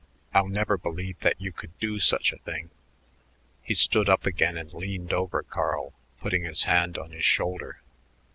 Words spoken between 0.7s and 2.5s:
believe that you could do such a